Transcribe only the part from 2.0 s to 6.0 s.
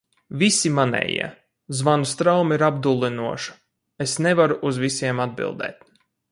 straume ir apdullinoša, es nevaru uz visiem atbildēt.